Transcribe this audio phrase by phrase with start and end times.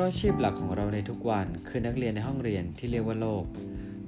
[0.00, 3.44] ราะอาชีพหลักของเราในทุกวันคือนักเรียนในห้องเรียนที่เรียกว่าโลก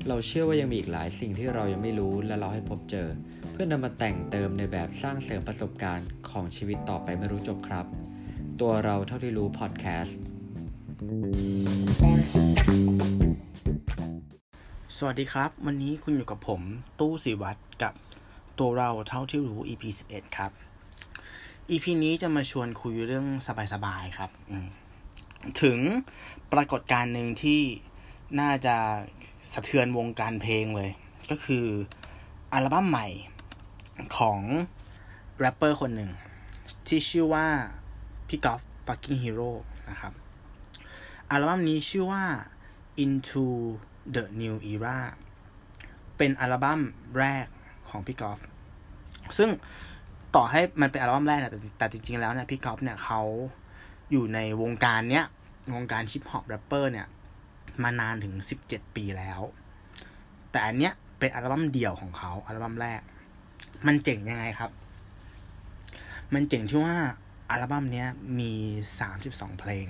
[0.08, 3.08] เราเชื่อว่ายังมีอีกหลายสิ่งที่เรายังไม่รู้และเราให้พบเจอ
[3.52, 7.86] เพื่อนำมาแต่งเติมในแบบสร้างเสริมประสบการณ์ของชีวิตต่อไปไม่รู้จบครับ
[8.60, 10.18] ตัวเราเท่าที่รู้พอดแคสต์
[14.96, 16.60] สวัสดีครับ วันนี้คุณอยู่กับผม
[17.00, 17.94] ตู้สีวัตรกับ
[18.58, 20.50] ตัวเราเท่าที่รู้ EP 11 ครับ
[21.70, 23.26] EP นี้จะมาชวนคุยเรื่อง
[23.72, 24.68] สบายๆครับ อืม
[25.62, 25.78] ถึง
[26.52, 27.60] ปรากฏการณ์หนึ่งที่
[28.40, 28.76] น่าจะ
[29.52, 30.90] สะเทือนวงการเพลงเลย
[31.30, 31.66] ก็คือ
[32.52, 33.06] อัลบั้มใหม่
[34.18, 34.40] ของ
[35.38, 36.10] แรปเปอร์คนหนึ่ง
[36.86, 37.46] ที่ชื่อว่า
[38.28, 39.50] พี่กอล์ฟ fucking hero
[39.90, 40.12] นะครับ
[41.30, 42.24] อัลบั้มนี้ชื่อว่า
[43.04, 43.46] Into
[44.14, 44.98] the New Era
[46.16, 46.80] เป็นอัลบั้ม
[47.18, 47.46] แรก
[47.88, 48.38] ของพี่กอล์ฟ
[49.38, 49.50] ซึ่ง
[50.34, 53.20] ต่อให้มันเป็นอัลบั้มแรกนะแต่แต่จริงๆแล้วเนี่ยพี่กอล์ฟเนี่ยเขา
[54.10, 55.26] อยู่ในวงการเนี้ย
[55.74, 57.06] วงการฮิปฮอปแรปเปอร์เนี่ย
[57.82, 58.34] มานานถึง
[58.66, 59.40] 17 ปีแล้ว
[60.50, 63.00] แต่อันเนี้ยเป็นอัลบั้มเดี่ยวของเขาอัลบั้มแรก
[63.86, 64.70] มันเจ๋งยังไงครับ
[66.34, 66.96] มันเจ๋งที่ว่า
[67.50, 68.52] อัลบั้มเนี้ยมี
[69.06, 69.86] 32 เพลง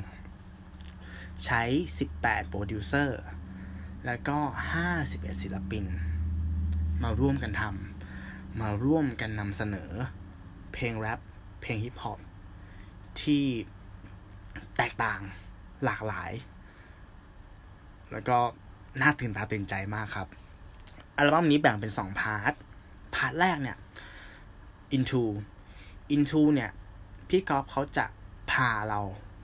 [1.45, 1.63] ใช้
[2.07, 3.23] 18 โปรดิวเซอร์
[4.07, 4.39] แล้วก็
[4.91, 5.85] 51 ศิลปิน
[7.03, 9.91] มาร่วมกันทำมาร่วมกันนำเสนอ
[10.73, 11.21] เพลงแรป
[11.63, 12.19] เพลงฮิปฮอป
[13.21, 13.45] ที่
[14.77, 15.21] แตกต่าง
[15.85, 16.33] หลากหลาย
[18.13, 18.37] แล้วก็
[19.01, 20.29] น่าตื่นตาตื่นใจมากครับ
[21.17, 22.53] อัลบั้มนี้แบ่งเป็นสองพาร์ท
[23.15, 23.77] พาร์ทแรกเนี่ย
[24.97, 25.23] into
[26.15, 26.71] into เนี่ย
[27.29, 28.07] พี่กอล์ฟเขาจะ
[28.51, 29.01] พาเรา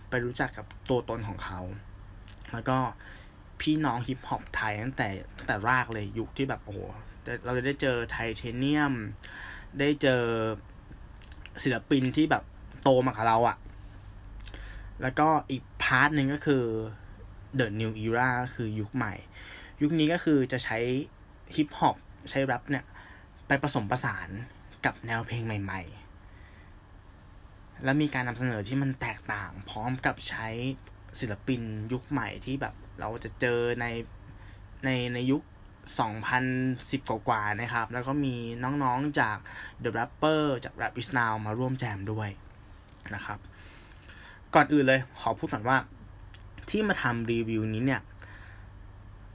[0.09, 1.61] ไปรู้จักกับตัวตนของเขา
[2.53, 2.79] แล้วก็
[3.61, 6.81] พี่น้องฮิปฮอปไทยตั้งแต่ตั้งแต่รากเลยยุคที่แบบ โอ้โห
[7.45, 8.95] เราจะได้เจอไทเทเนียม
[9.79, 10.23] ได้เจอ
[11.63, 12.45] ศิลปินที่แบบ
[12.83, 13.57] โตมากับเราอะ่ะ
[15.03, 15.63] แล้วก็อีก
[15.99, 16.65] part หนึ่งก็คือ
[17.59, 19.15] The New Era คือยุคใหม่
[19.83, 20.79] ยุคนี้ก็คือจะใช้
[21.57, 21.97] ฮิปฮอป
[22.31, 22.85] ใช้แรปเนี่ย
[23.47, 24.29] ไปผสมผสาน
[24.85, 25.83] กับแนวเพลงใหม่
[26.63, 30.49] ๆ แล้วมีการนำเสนอที่มันแตกต่างพร้อมกับใช้
[31.21, 31.61] ศิลปิน
[31.93, 33.87] ยุคใหม่ที่แบบเราจะเจอใน
[34.85, 35.43] ในในยุค
[36.27, 39.37] 2010 กว่าๆนะครับ แล้วก็มีน้องๆจาก
[39.83, 42.31] The Rapper จาก Rap Is Now มาร่วมแจมด้วย
[43.15, 43.39] นะครับ
[44.55, 45.79] ก่อนอื่นเลย ขอพูดก่อนว่า
[46.71, 48.03] ที่มาทำรีวิวนี้เนี่ย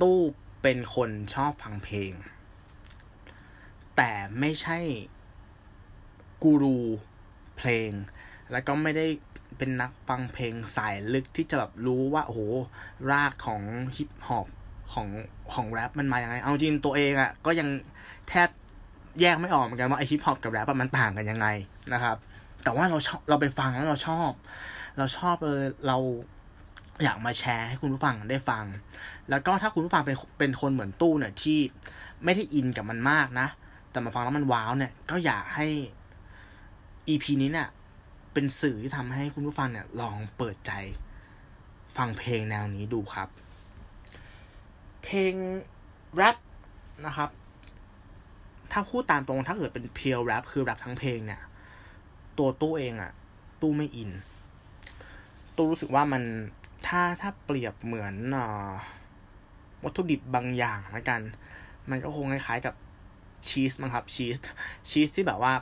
[0.01, 0.19] ตู้
[0.61, 2.11] เป็นคนชอบฟังเพลง
[3.95, 4.79] แต่ไม่ใช่
[6.43, 6.79] กูรู
[7.57, 7.91] เพลง
[8.51, 9.07] แล้วก็ไม่ได้
[9.57, 12.41] เป็นนักฟังเพลงสายลึกที่จะแบบรู้ว่าโอ้โห
[13.11, 13.61] รากของ
[13.97, 14.47] ฮิปฮอป
[14.93, 15.07] ของ
[15.53, 17.67] ของแรปมันมาอย่างไง เอาจริงตัวเองอะ่ะ ก็ยัง
[18.29, 18.49] แทบ
[19.21, 21.47] แยกไม่ออกเหมือนกันว่าไอฮิปฮอปกับแรปมันต่างกันยังไง
[21.93, 22.17] นะครับ
[22.63, 24.31] แต่ว่าเราชอบเราไปฟังแล้วเราชอบ
[24.97, 25.97] เราชอบเลยเรา
[27.03, 28.65] อยากมาแชร์ให้คุณผู้ฟังได้ฟัง
[29.29, 31.59] แล้วก็ถ้าคุณผู้ฟังเป็นเป็นคนเหมือนตู้เนี่ยที่
[32.23, 33.47] ไม่ได้อินกับมันมากนะ
[33.91, 35.67] แต่มาฟังแล้วมันว้าวเนี่ย ก็อยากให้
[37.09, 37.69] EP นี้เนี่ย
[38.33, 40.71] เป็นสื่อที่ทำให้คุณผู้ฟังเนี่ย ลองเปิดใจ
[41.97, 43.29] ฟังเพลงแนวนี้ดูครับ
[45.03, 45.33] เพลง
[46.15, 46.37] แรป
[47.05, 47.29] นะครับ
[48.71, 51.41] ถ้าพูดตามตรงถ้าเกิดเป็นเพียวแรปคือแรปทั้งเพลงเนี่ย
[52.37, 53.11] ตัวตู้เองอะ
[53.61, 54.11] ตู้ไม่อิน
[55.57, 56.23] ตู้รู้สึกว่ามัน
[56.87, 58.39] ถ้าถ้าเปรียบเหมือนอ
[59.83, 61.21] วัตถุดิบบางอย่างละกัน
[61.89, 62.75] มันก็คงคล้ายๆกับ
[63.47, 64.37] ชีสมั้งครับชีส
[64.89, 65.53] ชีสที่แบบว่า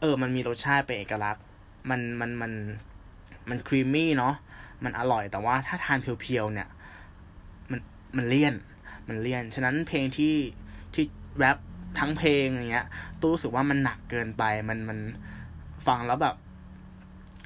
[0.00, 1.44] เออ มันมีรสชาติเป็นเอกลักษณ์
[1.90, 2.52] มันมันมัน
[3.48, 4.34] มันครีมมี่เนาะ
[4.84, 6.68] มันอร่อยแต่ว่าถ้าทานเพียวๆเนี่ย
[7.70, 7.80] มัน
[8.16, 8.54] มันเลี่ยน
[9.08, 10.34] มันเลี่ยน ฉะนั้นเพลงที่
[10.94, 11.04] ที่
[11.36, 11.58] แรป
[11.98, 12.86] ทั้งเพลงอย่างเงี้ย
[13.20, 14.98] ตู้รู้สึกว่ามันหนักเกินไป มันมัน
[15.86, 16.36] ฟังแล้วแบบ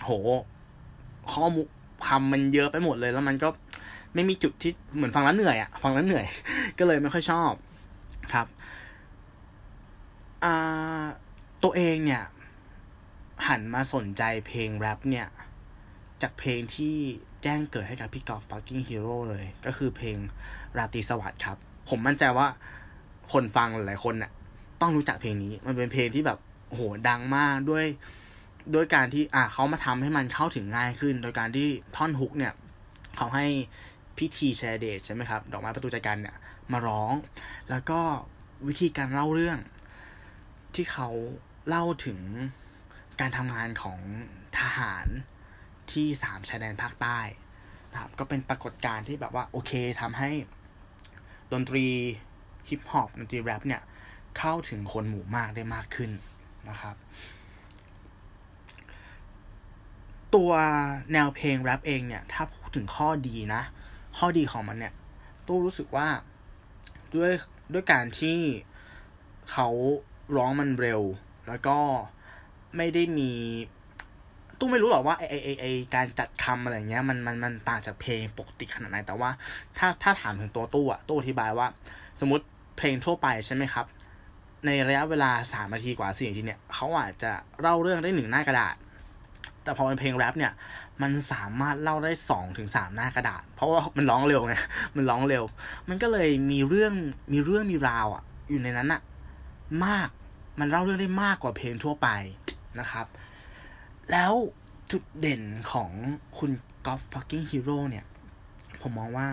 [0.03, 0.11] โห
[1.33, 1.63] ข้อมู
[2.07, 3.49] คำมันเยอะไปหมดเลย แล้วมันก็
[4.15, 6.27] ไม่มีจุดที่เหมือนฟังแล้วเหนื่อยอะฟังแล้วเหนื่อย
[6.79, 7.53] ก็เลยไม่ค่อยชอบ
[8.33, 8.47] ครับ
[11.63, 12.25] ตัวเองเนี่ย
[13.49, 15.27] หันมาสนใจเพลงแรปเนี่ย
[16.23, 16.95] จากเพลงที่
[17.43, 20.17] แจ้งเกิดให้กับพี่กอล์ฟฟักกิ้งฮีโร่เลย ก็คือเพลง
[20.77, 21.57] ราตรีสวัสดิ์ครับ
[21.89, 22.47] ผมมั่นใจว่า
[23.33, 24.33] คนฟังหลายคนเนี่ย
[24.81, 26.39] ต้องรู้จักเพลงนี้ มันเป็นเพลงที่แบบ
[26.69, 27.87] โหดังมากด้วย
[28.75, 32.55] ด้วยการที่อะเขามาทำให้มันเข้าถึงง่ายขึ้น โดยการที่ท่อนฮุกเนี่ย
[33.17, 33.47] เขาให้
[34.19, 36.37] พิธีแชร์เดชใช่ไหมครับ ดอกไม้ประตูใจกันเนี่ย
[36.73, 37.13] มาร้อง
[37.71, 38.01] แล้วก็
[38.67, 39.59] วิธีการเล่าเรื่อง
[40.75, 41.09] ที่เขา
[41.69, 42.21] เล่าถึง
[43.21, 44.01] การทำงานของ
[44.59, 45.07] ทหาร
[45.93, 47.19] ที่สามชายแดนภาคใต้
[47.93, 50.31] นะครับ ก็เป็นปรากฏการณ์ที่แบบว่าโอเคทำให้
[51.53, 51.87] ดนตรี
[52.69, 53.83] ฮิปฮอปดนตรีแรปเนี่ย
[54.39, 56.11] เข้าถึงคนหมู่มากได้มากขึ้น
[56.69, 56.97] นะครับ
[60.37, 60.53] ตัว
[61.13, 63.63] แนวเพลงแรปเองเนี่ย ถ้าพูดถึงข้อดีนะ
[64.19, 64.93] ข้อดีของมันเนี่ย
[65.47, 66.09] ตู้รู้สึกว่า
[67.15, 67.33] ด้วย
[67.73, 68.39] ด้วยการที่
[69.51, 69.69] เขา
[70.37, 71.03] ร้องมันเร็ว
[71.49, 71.79] แล้วก็
[72.77, 73.31] ไม่ได้มี
[74.59, 79.31] ตู้ไม่รู้หรอกว่าไอไอไอไอการจัดคำอะไรเงี้ยมันมันมันต่างจากเพลงปกติขนาดไหนแต่ว่า
[79.79, 81.69] ถ้าถ้าถามถึงตัวตู้อะตู้อธิบายว่า
[82.21, 82.45] สมมติ
[82.77, 83.87] เพลงทั่วไปใช่ไหมครับ
[84.67, 88.77] ในระยะเวลาสามนาทีกว่าสี่นาทีเนี่ยเขาอาจจะเล่าเรื่องได้หนึ่งหน้ากระดาษ
[89.67, 90.53] แต่พอเป็นเพลงแรปเนี่ย
[91.03, 94.55] มันสามารถเล่าได้สองถึงสามหน้ากระดาษ เพราะว่ามันร้องเร็วไง
[94.97, 95.45] มันร้องเร็ว
[95.89, 96.93] มันก็เลยมีเรื่อง
[97.33, 99.01] มีเรื่องมีราวอะอยู่ในนั้นอะ
[99.85, 100.09] มาก
[100.59, 102.09] มันเล่าเรื่องได้มากกว่าเพลงทั่วไป
[102.81, 103.07] นะครับ
[104.11, 104.33] แล้ว
[104.93, 105.43] จุดเด่น
[105.73, 105.91] ของ
[106.39, 106.51] คุณ
[106.87, 108.07] กอล์ฟ Fucking Hero เนี่ย
[108.81, 109.29] ผมมองว่า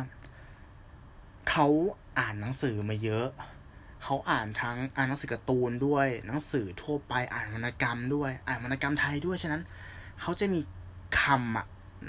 [1.49, 1.67] เขา
[2.19, 3.27] อ่านหนังสือมาเยอะ
[4.03, 9.61] เขาอ่านทั้งอ่านหนังสือการ์ตูนด้วย หนังสือทั่วไป อ่านวรรณกรรมด้วย อ่านวรรณกรรมไทยด้วย ฉะนั้น
[10.21, 10.59] เขาจะมี
[11.21, 11.65] คำอะ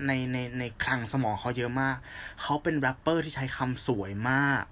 [0.06, 1.96] ในในในคลังสมองเขาเยอะมาก
[2.42, 4.64] เขาเป็นแรปเปอร์ที่ใช้คำสวยมาก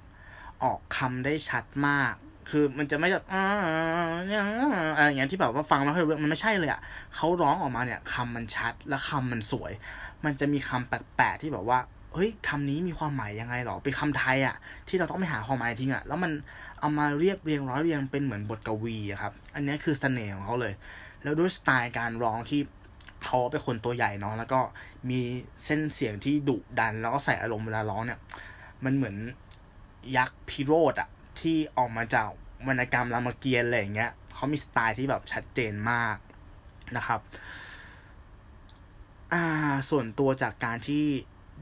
[0.63, 2.15] ออกคำได้ชัดมาก
[2.51, 3.45] คือมันจะไม่แบบอ่า
[4.97, 6.81] อะไรอย่างเงี้ยที่แบบว่าฟังแล้วมันไม่ใช่เลยอะ
[7.17, 9.73] เขาร้องออกมาเนี่ยคำมันชัดและคำมันสวย
[10.25, 11.79] มันจะมีคำแปลกๆที่แบบว่า
[12.15, 14.57] เฮ้ยคำนี้มีความหมายยังไงหรอ เป็นคำไทยอะ
[14.89, 16.33] ที่เราต้องไปหาความหมายทิ้งอะแล้วมัน
[16.81, 20.73] เอามาเรียบเรียงร้อยเรียงเป็นเหมือนบทกวีอะครับ อันนี้คือเสน่ห์ของเขาเลย
[21.23, 22.61] แล้วด้วยสไตล์การร้องที่
[23.25, 24.61] เขาเป็นคนตัวใหญ่เนาะแล้วก็
[25.11, 25.21] มี
[25.65, 28.19] เส้นเสียงที่ดุดัน แล้วก็ใส่อารมณ์เวลาร้องเนี่ย
[28.85, 29.17] มันเหมือน
[30.17, 31.09] ยักษ์พิโรธอะ
[31.41, 32.27] ที่ออกมาจาก
[32.67, 36.17] วรรณกรรมรามเกียรติ์อะไรอย่างเงี้ยเขามีสไตล์ที่แบบชัดเจนมาก
[36.97, 37.21] นะครับ
[39.33, 39.45] อ่า
[39.91, 41.05] ส่วนตัวจากการที่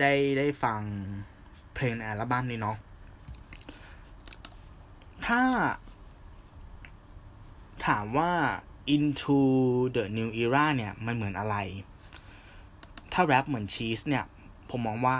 [0.01, 0.81] ได้ได้ฟัง
[1.75, 2.77] เพลงในอัลบั้มนี้เนาะ
[5.27, 5.43] ถ้า
[7.87, 8.33] ถามว่า
[8.95, 9.39] into
[9.97, 11.57] the new era เนี่ยมันเหมือนอะไร
[13.13, 14.25] ถ้าแรปเหมือนชีสเนี่ย
[14.71, 15.17] ผมมองว่า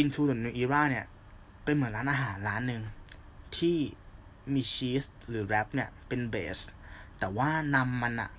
[0.00, 1.06] into the new era เนี่ย
[1.64, 2.82] เป็นเหมือนร้านอาหารร้านหนึ่ง
[3.56, 3.76] ที่
[4.54, 6.58] มีชีสหรือแรปเนี่ยเป็นเบส
[7.18, 8.30] แต่ว่านำมันอะ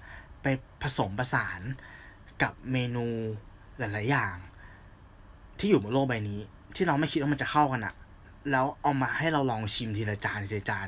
[0.42, 0.46] ไป
[0.82, 1.62] ผสมผสาน
[2.42, 3.06] กับเมนู
[3.78, 4.36] หลาย ๆ อย่าง
[5.60, 6.42] ที่อยู่บนโลกใบนี้
[6.76, 7.96] ที่เราไม่คิดว่ามันจะเข้ากันอะ
[8.52, 10.88] แล้วเอามาให้เราลองชิมทีละจานทีละจาน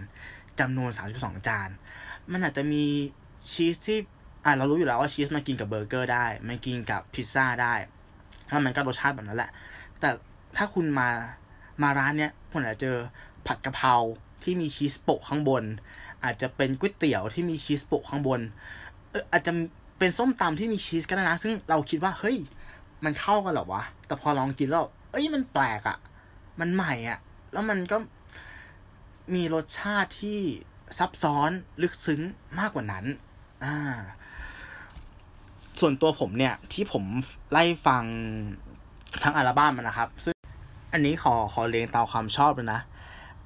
[0.60, 0.90] จำนวน
[1.20, 1.70] 32จาน
[2.32, 2.84] มันอาจจะมี
[3.52, 3.98] ชีสที่
[4.46, 7.74] อ่าเรารู้อยู่แล้วว่าชีสมันกินกับเบอร์เกอร์ได้ มันกินกับพิซซ่าได้
[8.50, 9.52] ถ้ามันก็รสชาติแบบนั้นแหละ
[10.00, 10.10] แต่
[10.58, 11.10] ถ้าคุณมา
[11.82, 12.98] มาร้านเนี้ยคุณอาจจะเจอ
[13.48, 13.94] ผัดกะเพรา
[14.44, 15.64] ที่มีชีสโปะข้างบน
[16.24, 18.42] อาจจะเป็นก๋วยเตี๋ยวที่มีชีสโปะข้างบน
[19.10, 19.52] เอออาจจะ
[20.00, 22.38] เป็นส้มตำที่มีชีสก็ได้นะซึ่งเราคิดว่าเฮ้ย
[23.04, 25.98] มันเข้ากันหรอวะแต่พอลองกินแล้วเอ้ยมันแปลกอะ่ะ
[26.60, 27.20] มันใหม่อะ่ะ
[27.52, 27.98] แล้วมันก็
[29.36, 30.40] มีรสชาติที่
[30.98, 31.50] ซับซ้อน
[31.82, 32.22] ลึกซึ้ง
[32.60, 33.06] มากกว่านั้น
[33.64, 33.78] อ่า
[35.80, 37.04] ส่วนตัวผมเนี่ย ที่ผม
[37.52, 38.04] ไล่ฟัง
[39.24, 40.36] ทั้งอัลบั้มนะครับ ซึ่ง
[40.94, 42.82] อันนี้ขอขอเรียงตามความชอบเลยนะ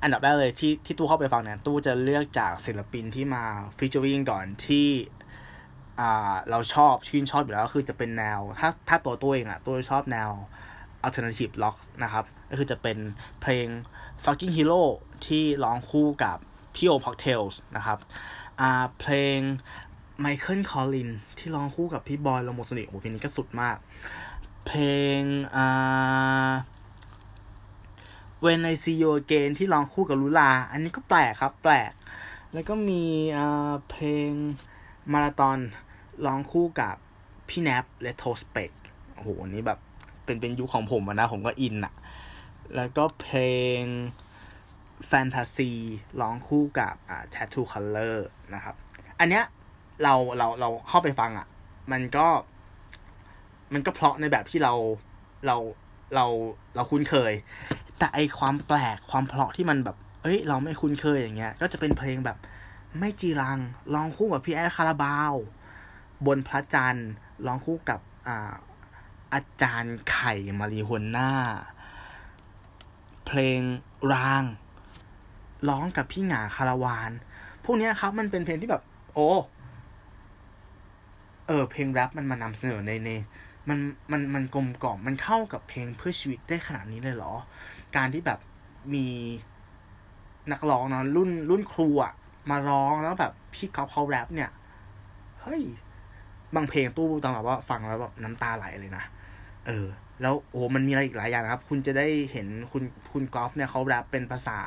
[0.01, 3.43] อันดับแรกเลยที่ที่ตู้เข้าไปฟังเนี่ยตู้จะเลือกจากศิลปินที่มา
[3.77, 4.87] ฟีเจอริงก่อนที่
[5.99, 10.29] อ่าเราชอบชื่นชอบอยู่แล้วก็คือจะเป็นแนว ถ้าถ้าตัวตัวเองอะตัวชอบแนว
[11.05, 12.97] alternative rock นะครับ ก็คือจะเป็น
[13.41, 13.67] เพลง
[14.23, 14.81] Fucking Hero
[15.25, 16.37] ที่ร้องคู่กับ
[16.75, 17.99] พี่โอ Cocktail นะครับ
[18.99, 19.39] เพลง
[20.19, 23.77] อ่าเพลง Michael Collins ที่ร้องคู่กับพี่บอยโลโมโซนิก โอ้เพลงนี้ก็สุดมาก
[24.67, 24.83] เพล
[25.19, 25.21] ง
[25.55, 26.51] อ่า
[28.43, 31.91] When I See You Again ที่ร้องคู่กับลุลา อันนี้ก็แปลกครับ แปลก
[32.53, 33.03] แล้วก็มี
[33.37, 34.29] อ่าเพลง
[35.11, 35.59] มาราธอน
[36.25, 36.95] ร้องคู่กับ
[37.49, 38.71] พี่แนปและโทสเปก
[39.15, 39.79] โอ้โหอันนี้แบบ
[40.25, 41.93] เป็นเป็นยุคของผมนะ ผมก็อินอะ
[42.75, 43.37] แล้วก็เพล
[43.79, 43.81] ง
[45.07, 45.71] แฟนตาซี
[46.21, 48.15] ร้องคู่กับอ่า Tattoo Color
[48.53, 48.75] นะครับ
[49.19, 49.45] อันเนี้ย
[50.03, 51.47] เราเราเราเข้าไปฟังอะ
[51.91, 52.27] มันก็
[53.73, 54.73] มันก็เพราะในแบบที่เรา
[55.45, 55.57] เรา
[56.15, 56.25] เรา
[56.75, 57.33] เราคุ้นเคย
[57.97, 62.37] แต่ไอความแปลกความเพราะที่มันแบบ เอ้ย เราไม่คุ้นเคยอย่างเงี้ย ก็จะเป็นเพลงแบบ
[62.99, 63.59] ไม่จีรัง
[63.93, 65.33] ร้องคู่กับพี่แอดคาราบาว
[66.25, 67.09] บนพระจันทร์
[67.45, 68.53] ร้องคู่กับอ่า
[69.33, 71.29] อาจารย์ไข่มารีฮวนน่า
[73.25, 73.61] เพลง
[74.13, 74.43] ราง
[75.69, 77.11] ร้องกับพี่หงาคาราวาน
[77.63, 79.29] พวกเนี้ยครับมันเป็นเพลงที่แบบ โอ้
[81.47, 83.09] เออเพลงแรปมันมานำเสนอในใน
[83.69, 83.79] มัน
[84.11, 87.33] มันมันกลมกล่อมมันเข้ากับเพลงเพื่อชีวิตได้ขนาดนี้เลยเหรอ
[87.95, 88.39] การที่แบบ
[88.93, 89.07] มี
[90.51, 92.13] นักร้องเนาะรุ่นรุ่นครูอะ
[92.49, 94.49] มาร้องแล้วแบบพี่ก๊อฟเขาแรปเนี่ย
[95.41, 95.63] เฮ้ย
[96.55, 99.03] บางเพลงตู้ต้องแบบว่าฟังแล้วแบบน้ำตาไหลเลยนะ
[99.67, 99.85] เออ
[100.21, 104.59] แล้วโอ้มันมีอะไรอีกหลายอย่างนะครับ คุณจะได้เห็นคุณคุณกอล์ฟเนี่ยเขาแรปเป็นภาษา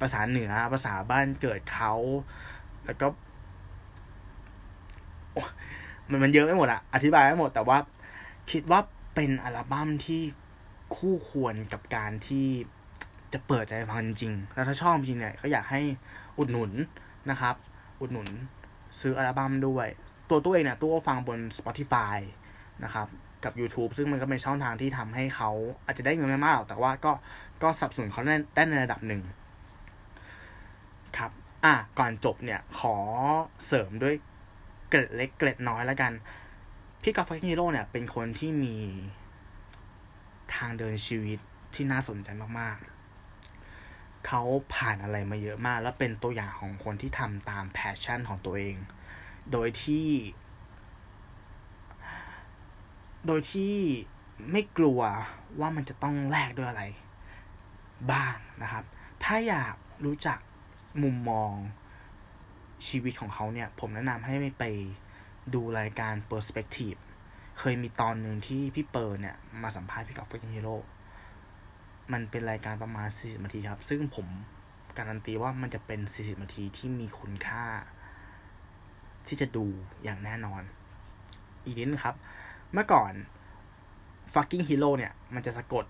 [0.00, 1.92] ภาษาเหนือภาษาบ้านเกิดเขา
[2.86, 3.06] แล้วก็
[6.10, 7.78] มันมันเยอะไม่หมดอะอธิบายไม่หมด แต่ว่า
[8.50, 8.80] คิดว่า
[9.14, 10.22] เป็นอัลบั้มที่
[10.96, 12.46] คู่ควรกับการที่
[13.32, 15.80] จะเปิดใจฟังจริง แล้วถ้าชอบจริงเนี่ยก็อยากให้
[16.38, 16.70] อุดหนุน
[17.30, 17.54] นะครับ
[18.00, 18.28] อุดหนุน
[19.00, 19.86] ซื้ออัลบั้มด้วย
[20.30, 22.16] ตัวตัวเองเนี่ยตัวฟังบน Spotify
[22.84, 23.06] นะครับ
[23.44, 25.50] กับ YouTube ซึ่งมันก็เป็นช่องทางที่ทำให้เขา
[25.84, 27.12] อาจจะได้เงินไม่มากหรอกแต่ว่าก็
[27.62, 29.22] ก็สนับสนุนเขาได้ได้ในระดับหนึ่ง
[31.18, 31.30] ครับ
[31.64, 32.96] อะ ก่อนจบเนี่ยขอ
[33.66, 34.14] เสริมด้วย
[34.92, 36.12] เกร็ดเล็กเกร็ดน้อยแล้วกัน
[37.02, 38.76] พี่กอล์ฟฮิโร่เนี่ย เป็นคนที่มี
[40.54, 41.38] ทางเดินชีวิต
[41.74, 42.28] ที่น่าสนใจ
[42.60, 44.42] มากๆ เขา
[44.74, 48.76] ผ่านอะไรมาเยอะมาก แล้วเป็นตัวอย่างของคนที่ทำตามแพชชั่นของตัวเอง
[49.52, 50.08] โดยที่
[53.26, 53.74] โดยที่
[54.50, 55.00] ไม่กลัว
[55.60, 56.84] ว่ามันจะต้องแลกด้วยอะไร
[58.12, 58.84] บ้างนะครับ
[59.24, 60.38] ถ้าอยากรู้จัก
[61.02, 61.52] มุมมอง
[62.88, 64.64] ชีวิตของเขาเนี่ย ผมแนะนำให้ไป
[65.54, 66.98] ดูรายการ Perspective
[67.58, 70.76] เคยมีตอนหนึ่งที่พี่เปิร์เนี่ย มาสัมภาษณ์พี่กับฟิกฮีโร่
[72.12, 74.26] มันเป็นรายการประมาณ 40 นาทีครับ ซึ่งผม
[74.98, 77.64] การันตีว่ามันจะเป็น 40 นาทีที่มีคุณค่า
[79.26, 79.64] ที่จะดู
[80.04, 80.62] อย่างแน่นอน
[81.64, 82.16] อีกนิดนึงครับ
[82.72, 83.12] เมื่อก่อน
[84.32, 85.84] fucking hero เนี่ย มันจะสะกด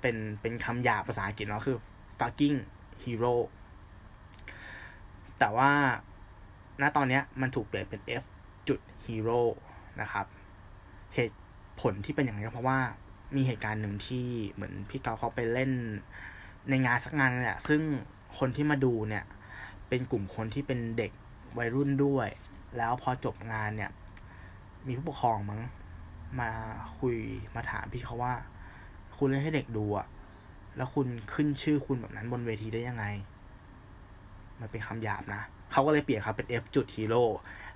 [0.00, 1.76] เป็นเป็นคำหยาภาษาอังกฤษเนาะคือ
[2.18, 2.56] fucking
[3.04, 3.34] hero
[5.38, 5.70] แต่ว่า
[6.80, 8.24] ณตอนนี้มันถูกเปลี่ยนเป็น f
[8.68, 9.40] จุด hero
[10.00, 10.26] นะครับ
[11.14, 11.36] เหตุ
[11.80, 12.78] ผลที่เป็นอย่างนี้ก็เพราะว่า
[13.36, 15.70] มีเหตุการณ์หนึ่งที่เหมือนพี่เกาเขาไปเล่น
[16.70, 17.82] ในงานสักงานนี่แหละ ซึ่ง
[18.38, 19.24] คนที่มาดูเนี่ย
[19.88, 21.12] เป็นกลุ่มคนที่เป็นเด็ก
[21.58, 22.28] วัยรุ่นด้วย
[22.76, 23.90] แล้วพอจบงานเนี่ย
[24.86, 25.60] มีผู้ปกครองมั้ง
[26.40, 26.50] มา
[26.98, 27.16] คุย
[27.54, 28.34] มาถามพี่เขาว่า
[29.16, 30.06] คุณเล่นให้เด็กดูอะ
[30.76, 33.04] แล้วคุณขึ้นชื่อคุณแบบนั้นบนเวทีได้ยังไง
[34.60, 37.24] มันเป็นคำหยาบนะ เขาก็เลยเปลี่ยนครับเป็น F จุดฮีโร่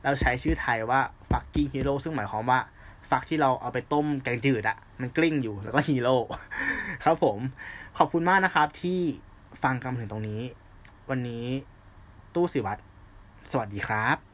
[0.02, 2.60] แล้วใช้ชื่อไทยว่า fucking hero ซึ่งหมายความว่า
[3.10, 6.16] ฟักที่เราเอาไปต้มแกงจืดอะมันกลิ้งอยู่แล้วก็ฮีโร่
[7.04, 7.38] ครับผม
[7.98, 9.00] ขอบคุณมากนะครับที่
[9.62, 10.40] ฟังกันถึงตรงนี้
[11.10, 11.44] วันนี้
[12.34, 12.80] ตู้สิวัตร
[13.50, 14.33] สวัสดีครับ